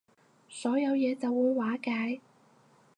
[0.49, 2.21] 所有嘢就會瓦解